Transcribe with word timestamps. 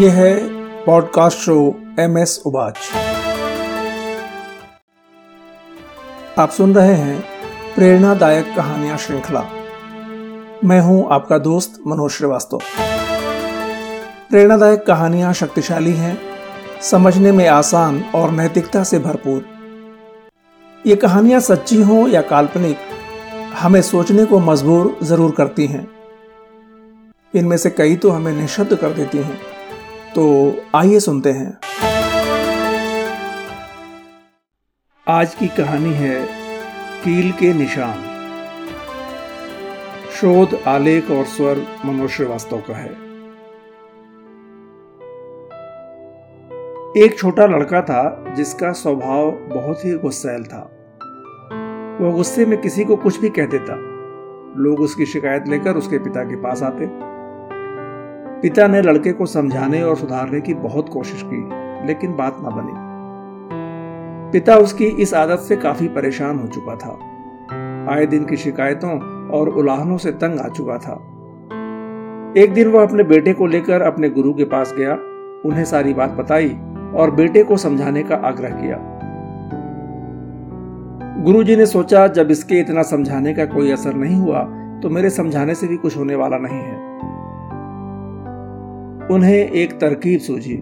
ये 0.00 0.08
है 0.10 0.32
podcast 0.84 1.38
show 1.38 1.54
M 2.00 2.16
S 2.18 2.42
उबाच। 2.46 2.78
आप 6.38 6.50
सुन 6.50 6.74
रहे 6.74 6.94
हैं 6.94 7.20
प्रेरणादायक 7.74 8.52
कहानियाँ 8.56 8.96
श्रृंखला। 8.96 9.40
मैं 10.64 10.80
हूँ 10.80 11.08
आपका 11.10 11.38
दोस्त 11.38 11.80
मनोज 11.86 12.10
श्रीवास्तव। 12.10 12.60
प्रेरणादायक 14.30 14.84
कहानियाँ 14.86 15.32
शक्तिशाली 15.32 15.92
हैं, 15.92 16.18
समझने 16.82 17.32
में 17.32 17.46
आसान 17.48 18.04
और 18.14 18.30
नैतिकता 18.30 18.84
से 18.84 18.98
भरपूर। 18.98 19.44
ये 20.86 20.96
कहानियाँ 20.96 21.40
सच्ची 21.40 21.82
हों 21.82 22.08
या 22.08 22.22
काल्पनिक, 22.22 22.78
हमें 23.58 23.82
सोचने 23.82 24.24
को 24.24 24.38
मजबूर 24.42 24.96
ज़रूर 25.02 25.30
करती 25.30 25.66
हैं। 25.66 25.86
इनमें 27.34 27.56
से 27.56 27.70
कई 27.70 27.96
तो 27.96 28.10
हमें 28.10 28.32
निशब्द 28.32 28.74
कर 28.74 28.92
देती 28.92 29.18
हैं। 29.18 29.55
तो 30.16 30.56
आइए 30.74 31.00
सुनते 31.00 31.30
हैं। 31.30 31.58
आज 35.08 35.34
की 35.34 35.48
कहानी 35.48 35.92
है 35.92 36.26
कील 37.04 37.32
के 37.32 37.54
निशान। 37.54 37.98
शोध, 40.10 40.60
आलेख 40.66 41.10
और 41.10 41.24
स्वर 41.24 41.66
मनोज 41.84 42.10
श्रीवास्तव 42.10 42.56
का 42.56 42.74
है। 42.74 42.90
एक 47.04 47.18
छोटा 47.18 47.46
लड़का 47.46 47.82
था 47.82 48.34
जिसका 48.34 48.72
स्वभाव 48.72 49.30
बहुत 49.30 49.84
ही 49.84 49.94
गुस्सैल 49.94 50.44
था। 50.44 50.70
वह 52.00 52.12
गुस्से 52.12 52.46
में 52.46 52.60
किसी 52.60 52.84
को 52.84 52.96
कुछ 52.96 53.20
भी 53.20 53.28
कह 53.28 53.46
देता। 53.46 53.74
लोग 54.62 54.80
उसकी 54.80 55.06
शिकायत 55.06 55.44
लेकर 55.48 55.76
उसके 55.76 55.98
पिता 55.98 56.24
के 56.24 56.36
पास 56.36 56.62
आते। 56.62 57.15
पिता 58.46 58.66
ने 58.66 58.80
लड़के 58.82 59.12
को 59.12 59.26
समझाने 59.26 59.82
और 59.82 59.96
सुधारने 59.96 60.40
की 60.40 60.54
बहुत 60.54 60.88
कोशिश 60.88 61.22
की, 61.26 61.86
लेकिन 61.86 62.12
बात 62.16 62.36
ना 62.42 62.50
बनी। 62.50 62.72
पिता 64.32 64.56
उसकी 64.56 64.84
इस 64.84 65.14
आदत 65.14 65.38
से 65.38 65.56
काफ़ी 65.56 65.88
परेशान 65.88 66.38
हो 66.38 66.46
चुका 66.46 66.76
था। 66.76 66.92
आए 67.94 68.06
दिन 68.06 68.24
की 68.24 68.36
शिकायतों 68.36 68.90
और 69.30 69.48
उलाहनों 69.48 69.96
से 69.98 70.12
तंग 70.12 70.40
आ 70.40 70.48
चुका 70.48 70.78
था। 70.78 70.94
एक 72.36 72.52
दिन 72.54 72.68
वह 72.68 72.82
अपने 72.82 73.02
बेटे 73.02 73.32
को 73.32 73.46
लेकर 73.46 73.82
अपने 73.82 74.10
गुरु 74.10 74.34
के 74.34 74.44
पास 74.44 74.74
गया, 74.78 74.94
उन्हें 75.46 75.64
सारी 75.64 75.94
बात 75.94 76.10
बताई 76.10 76.56
और 76.94 77.10
बेटे 77.10 77.42
को 77.42 77.56
समझाने 77.56 78.02
का 78.02 78.16
आग्रह 78.24 78.50
किया। 78.50 78.78
गुरुजी 81.24 81.56
ने 81.56 81.66
सोचा, 81.66 82.06
जब 82.06 82.30
इसके 82.30 82.60
इतना 82.60 82.82
समझाने 82.82 83.34
का 83.34 83.44
कोई 83.46 83.70
असर 83.70 83.94
नहीं 83.94 84.16
हुआ 84.16 84.48
तो 84.82 84.90
मेरे 84.90 85.10
समझाने 85.10 85.54
से 85.54 85.66
भी 85.66 85.76
कुछ 85.76 85.96
होने 85.96 86.14
वाला 86.14 86.38
नहीं 86.38 86.58
है। 86.58 86.95
उन्हें 89.10 89.50
एक 89.52 89.72
तरकीब 89.80 90.20
सूझी। 90.20 90.56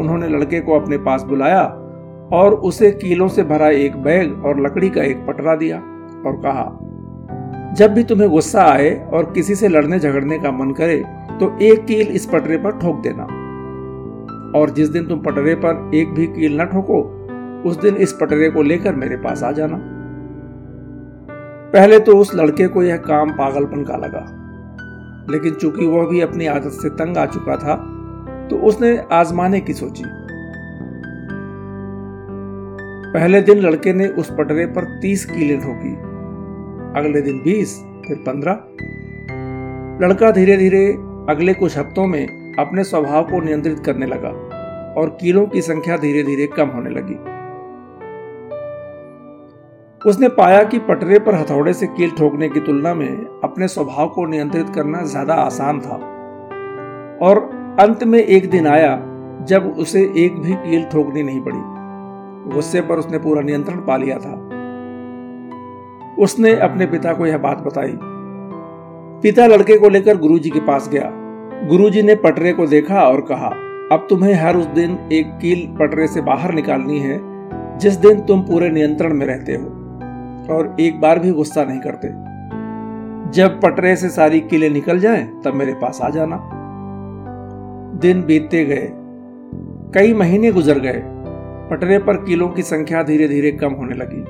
उन्होंने 0.00 0.28
लड़के 0.28 0.60
को 0.60 0.78
अपने 0.80 0.98
पास 0.98 1.22
बुलाया 1.22 1.62
और 2.32 2.54
उसे 2.64 2.90
कीलों 2.92 3.28
से 3.28 3.42
भरा 3.42 3.68
एक 3.68 3.96
बैग 3.96 4.44
और 4.44 4.60
लकड़ी 4.60 4.88
का 4.90 5.02
एक 5.02 5.26
पटरा 5.26 5.54
दिया 5.56 5.76
और 5.76 6.40
कहा, 6.44 6.64
जब 7.76 7.94
भी 7.94 8.04
तुम्हें 8.04 8.30
गुस्सा 8.30 8.62
आए 8.62 8.94
और 9.14 9.32
किसी 9.32 9.54
से 9.54 9.68
लड़ने 9.68 9.98
झगड़ने 9.98 10.38
का 10.38 10.50
मन 10.50 10.72
करे 10.72 11.02
तो 11.40 11.56
एक 11.62 11.84
कील 11.84 12.08
इस 12.08 12.26
पटरे 12.26 12.56
पर 12.56 12.78
ठोक 12.78 13.00
देना। 13.02 13.24
और 14.58 14.70
जिस 14.70 14.88
दिन 14.88 15.06
तुम 15.06 15.20
पटरे 15.20 15.54
पर 15.54 15.90
एक 15.94 16.08
भी 16.08 16.26
कील 16.26 16.60
न 16.60 16.64
ठोको, 16.64 17.00
उस 17.70 17.80
दिन 17.80 17.96
इस 17.96 18.12
पटरे 18.12 18.50
को 18.50 18.62
लेकर 18.62 18.94
मेरे 18.94 19.16
पास 19.16 19.42
आ 19.42 19.50
जाना। 19.52 19.78
पहले 21.72 21.98
तो 21.98 22.16
उस 22.16 22.34
लड़के 22.34 22.66
को 22.68 22.82
यह 22.82 22.96
काम 22.96 23.30
पागलपन 23.30 23.84
का 23.84 23.96
लगा। 23.96 24.24
लेकिन 25.30 25.54
चूँकि 25.54 25.86
वह 25.86 26.06
भी 26.06 26.20
अपनी 26.20 26.46
आदत 26.46 26.72
से 26.72 26.88
तंग 26.94 27.16
आ 27.16 27.26
चुका 27.26 27.56
था 27.56 27.74
तो 28.50 28.56
उसने 28.58 28.96
आजमाने 29.12 29.60
की 29.60 29.72
सोची। 29.72 30.04
पहले 33.12 33.40
दिन 33.40 33.58
लड़के 33.58 33.92
ने 33.92 34.06
उस 34.08 34.30
पटरे 34.30 34.66
पर 34.66 34.84
तीस 35.00 35.24
कीलें 35.24 35.60
ठोकी, 35.60 35.94
अगले 37.00 37.20
दिन 37.22 37.38
बीस, 37.38 37.76
फिर 38.06 38.16
पंद्रह। 38.26 38.52
लड़का 40.00 40.30
धीरे 40.30 40.56
धीरे 40.56 40.86
अगले 41.30 41.54
कुछ 41.54 41.76
हफ्तों 41.78 42.06
में 42.06 42.54
अपने 42.58 42.84
स्वभाव 42.84 43.24
को 43.24 43.40
नियंत्रित 43.40 43.78
करने 43.78 44.06
लगा 44.06 44.28
और 45.00 45.16
कीलों 45.20 45.46
की 45.46 45.60
संख्या 45.62 45.96
धीरे 45.96 46.22
धीरे 46.22 46.46
कम 46.46 46.68
होने 46.68 46.90
लगी। 46.90 47.14
उसने 50.06 50.28
पाया 50.28 50.62
कि 50.62 50.78
पटरे 50.78 51.18
पर 51.18 51.34
हथौड़े 51.34 51.72
से 51.72 51.86
कील 51.86 52.10
ठोकने 52.10 52.48
की 52.48 52.60
तुलना 52.60 52.94
में 52.94 53.40
अपने 53.44 53.68
स्वभाव 53.68 54.08
को 54.08 54.26
नियंत्रित 54.26 54.68
करना 54.68 55.02
ज़्यादा 55.02 55.34
आसान 55.34 55.80
था। 55.80 55.94
और 57.22 57.38
अंत 57.80 58.04
में 58.04 58.18
एक 58.18 58.50
दिन 58.50 58.66
आया 58.66 58.96
जब 59.44 59.74
उसे 59.78 60.02
एक 60.16 60.38
भी 60.38 60.52
कील 60.52 60.84
ठोकनी 60.84 61.22
नहीं 61.22 61.40
पड़ी। 61.40 62.54
गुस्से 62.54 62.80
पर 62.80 62.94
उसने 62.94 63.18
पूरा 63.18 63.42
नियंत्रण 63.42 63.76
पा 63.76 63.96
लिया 63.96 64.16
था। 64.18 64.32
उसने 66.18 66.54
अपने 66.56 66.86
पिता 66.86 67.12
को 67.12 67.26
यह 67.26 67.38
बात 67.38 67.58
बताई। 67.58 67.96
पिता 69.22 69.46
लड़के 69.46 69.78
को 69.78 69.88
लेकर 69.88 70.16
गुरुजी 70.16 70.50
के 70.50 70.60
पास 70.60 70.88
गया। 70.88 71.10
गुरुजी 71.68 72.02
ने 72.02 72.14
पटरे 72.14 72.52
को 72.52 72.66
देखा 72.66 73.00
और 73.00 73.20
कहा, 73.20 73.48
अब 73.92 74.06
तुम्हें 74.10 74.34
हर 74.34 74.56
उस 74.56 74.66
दिन 74.66 74.98
एक 75.12 75.26
कील 75.26 75.66
पटरे 75.80 76.06
से 76.06 76.20
बाहर 76.20 76.54
निकालनी 76.54 76.98
है, 76.98 77.18
जिस 77.78 77.96
दिन 77.96 78.20
तुम 78.20 78.42
पूरे 78.42 78.70
नियंत्रण 78.70 79.14
में 79.14 79.26
रहते 79.26 79.52
हो। 79.52 79.83
और 80.50 80.76
एक 80.80 81.00
बार 81.00 81.18
भी 81.18 81.30
गुस्सा 81.30 81.64
नहीं 81.64 81.80
करते। 81.80 82.34
जब 83.32 83.60
पटरे 83.60 83.96
से 83.96 84.08
सारी 84.08 84.40
किले 84.40 84.68
निकल 84.68 84.98
जाएँ, 84.98 85.42
तब 85.44 85.54
मेरे 85.54 85.72
पास 85.72 86.00
आ 86.02 86.10
जाना। 86.10 86.50
दिन 88.00 88.22
बीतते 88.22 88.64
गए, 88.64 88.88
कई 89.94 90.14
महीने 90.14 90.52
गुजर 90.52 90.78
गए, 90.78 91.02
पटरे 91.70 91.98
पर 91.98 92.24
किलों 92.24 92.48
की 92.48 92.62
संख्या 92.62 93.02
धीरे 93.02 93.28
धीरे 93.28 93.52
कम 93.52 93.72
होने 93.72 93.94
लगी। 93.94 94.24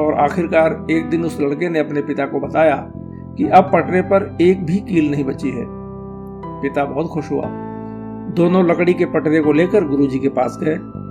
और 0.00 0.14
आखिरकार 0.14 0.86
एक 0.90 1.10
दिन 1.10 1.24
उस 1.24 1.40
लड़के 1.40 1.68
ने 1.68 1.78
अपने 1.78 2.02
पिता 2.02 2.26
को 2.26 2.40
बताया 2.40 2.92
कि 3.36 3.48
अब 3.48 3.64
पटरे 3.64 4.02
पर 4.02 4.36
एक 4.40 4.66
भी 4.66 4.76
कील 4.76 5.10
नहीं 5.10 5.24
बची 5.24 5.50
है। 5.50 5.64
पिता 6.62 6.84
बहुत 6.84 7.06
खुश 7.06 7.30
हुआ। 7.32 7.42
दोनों 8.36 8.66
लकड़ी 8.66 8.94
के 8.94 9.04
पटरे 9.04 9.40
को 9.40 9.52
लेकर 9.52 9.84
गुरुजी 9.84 10.18
के 10.18 10.28
पास 10.28 10.58
गए। 10.62 11.05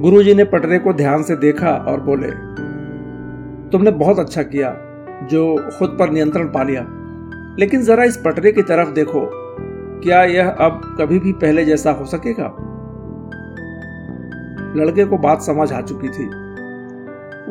गुरुजी 0.00 0.34
ने 0.34 0.44
पटरे 0.44 0.78
को 0.78 0.92
ध्यान 0.92 1.22
से 1.22 1.36
देखा 1.36 1.70
और 1.88 2.00
बोले, 2.00 2.28
तुमने 3.70 3.90
बहुत 3.90 4.18
अच्छा 4.18 4.42
किया, 4.42 4.70
जो 5.22 5.70
खुद 5.78 5.96
पर 5.98 6.10
नियंत्रण 6.10 6.44
पा 6.44 6.62
लिया। 6.62 6.86
लेकिन 7.58 7.82
जरा 7.82 8.04
इस 8.04 8.16
पटरे 8.16 8.52
की 8.52 8.62
तरफ़ 8.62 8.90
देखो, 8.90 9.20
क्या 10.00 10.22
यह 10.24 10.48
अब 10.48 10.96
कभी 11.00 11.18
भी 11.18 11.32
पहले 11.32 11.64
जैसा 11.64 11.90
हो 11.90 12.04
सकेगा? 12.04 12.46
लड़के 14.76 15.04
को 15.04 15.18
बात 15.18 15.42
समझ 15.42 15.72
आ 15.72 15.80
चुकी 15.80 16.08
थी। 16.08 16.26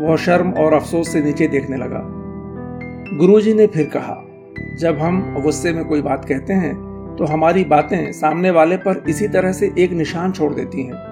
वह 0.02 0.16
शर्म 0.16 0.52
और 0.52 0.74
अफसोस 0.74 1.14
से 1.14 1.22
नीचे 1.22 1.48
देखने 1.48 1.78
लगा। 1.78 2.02
गुरुजी 3.18 3.54
ने 3.54 3.68
फिर 3.68 3.90
कहा, 3.96 4.18
जब 4.80 4.98
हम 5.00 5.42
गुस्से 5.42 5.74
में 5.74 5.86
कोई 5.86 6.02
बात 6.02 6.26
कहते 6.26 6.54
हैं 6.54 6.74
तो 7.20 7.26
हमारी 7.26 7.64
बातें 7.66 8.12
सामने 8.12 8.52
वाले 8.52 8.78
पर 8.78 9.04
इसी 9.10 9.28
तरह 9.28 9.52
से 9.52 9.74
एक 9.80 9.92
निशान 9.92 10.32
छोड़ 10.32 10.54
देती 10.54 10.84
हैं। 10.84 11.09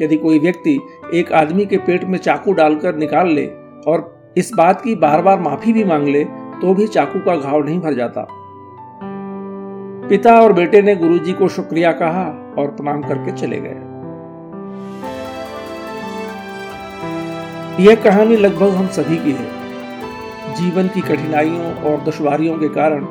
यदि 0.00 0.16
कोई 0.16 0.38
व्यक्ति 0.38 0.78
एक 1.14 1.32
आदमी 1.32 1.66
के 1.66 1.76
पेट 1.76 2.04
में 2.04 2.18
चाकू 2.18 2.52
डालकर 2.52 2.96
निकाल 2.96 3.28
ले 3.28 3.46
और 3.86 4.32
इस 4.36 4.50
बात 4.56 4.80
की 4.80 4.94
बार 4.94 5.22
बार 5.22 5.40
माफ़ी 5.40 5.72
भी 5.72 5.84
मांग 5.84 6.08
ले 6.08 6.24
तो 6.60 6.74
भी 6.74 6.86
चाकू 6.86 7.18
का 7.18 7.36
घाव 7.36 7.64
नहीं 7.64 7.80
भर 7.80 7.94
जाता। 7.94 8.26
पिता 10.08 10.40
और 10.40 10.52
बेटे 10.52 10.82
ने 10.82 10.96
गुरुजी 10.96 11.32
को 11.32 11.48
शुक्रिया 11.48 11.92
कहा 11.92 12.24
और 12.58 12.68
प्रणाम 12.68 13.02
करके 13.02 13.32
चले 13.32 13.60
गए। 13.60 13.88
यह 17.84 17.94
कहानी 17.94 18.36
लगभग 18.36 18.68
हम 18.68 18.86
सभी 18.88 19.16
की 19.16 19.32
है। 19.32 19.58
जीवन 20.54 20.88
की 20.88 21.00
कठिनाइयों 21.00 21.74
और 21.74 22.00
दुश्वारियों 22.00 22.58
के 22.58 22.68
कारण 22.68 23.06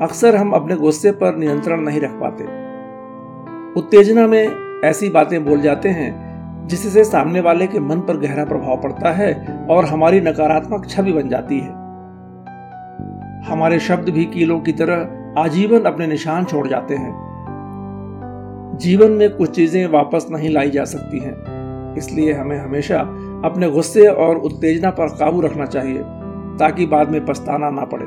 अक्सर 0.00 0.36
हम 0.36 0.50
अपने 0.50 0.76
गुस्से 0.76 1.10
पर 1.12 1.36
नियंत्रण 1.36 1.80
नहीं 1.80 2.00
रख 2.00 2.10
पाते। 2.10 2.44
उत्तेजना 3.80 4.26
में 4.26 4.80
ऐसी 4.84 5.08
बातें 5.08 5.44
बोल 5.44 5.60
जाते 5.60 5.88
हैं 5.88 6.23
जिससे 6.64 7.04
सामने 7.04 7.40
वाले 7.40 7.66
के 7.66 7.80
मन 7.80 8.00
पर 8.00 8.16
गहरा 8.16 8.44
प्रभाव 8.44 8.80
पड़ता 8.82 9.10
है 9.12 9.32
और 9.70 9.84
हमारी 9.84 10.20
नकारात्मक 10.20 10.86
छवि 10.88 11.12
बन 11.12 11.28
जाती 11.28 11.58
है। 11.60 11.82
हमारे 13.46 13.78
शब्द 13.80 14.08
भी 14.08 14.24
कीलों 14.26 14.58
की 14.60 14.72
तरह 14.72 15.40
आजीवन 15.40 15.84
अपने 15.84 16.06
निशान 16.06 16.44
छोड़ 16.44 16.66
जाते 16.68 16.96
हैं। 16.96 17.12
जीवन 18.80 19.12
में 19.12 19.28
कुछ 19.30 19.50
चीज़ें 19.50 19.86
वापस 19.86 20.26
नहीं 20.30 20.50
लाई 20.50 20.70
जा 20.70 20.84
सकती 20.86 21.18
हैं, 21.18 21.34
इसलिए 21.96 22.32
हमें 22.32 22.58
हमेशा 22.58 23.00
अपने 23.44 23.70
गुस्से 23.70 24.06
और 24.06 24.38
उत्तेजना 24.38 24.90
पर 24.90 25.08
काबू 25.16 25.40
रखना 25.40 25.66
चाहिए, 25.66 26.02
ताकि 26.58 26.86
बाद 26.86 27.10
में 27.10 27.24
पछताना 27.26 27.70
ना 27.70 27.84
पड़े। 27.84 28.06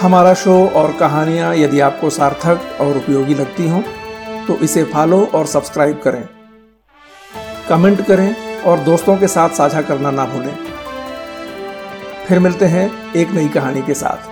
हमारा 0.00 0.32
शो 0.34 0.52
और 0.76 0.92
कहानियाँ 0.92 1.54
यदि 1.56 1.80
आपको 1.80 2.10
सार्थक 2.10 2.78
और 2.80 2.96
उपयोगी 2.96 3.34
लगती 3.34 3.68
हों 3.68 3.80
तो 4.46 4.56
इसे 4.58 4.84
फॉलो 4.84 5.18
और 5.34 5.46
सब्सक्राइब 5.46 6.00
करें। 6.04 6.22
कमेंट 7.68 8.00
करें 8.06 8.62
और 8.62 8.78
दोस्तों 8.78 9.16
के 9.16 9.28
साथ 9.28 9.48
साझा 9.48 9.82
करना 9.82 10.10
ना 10.10 10.24
भूलें। 10.24 10.54
फिर 12.28 12.38
मिलते 12.38 12.66
हैं 12.66 12.90
एक 13.12 13.30
नई 13.30 13.48
कहानी 13.48 13.82
के 13.82 13.94
साथ। 13.94 14.29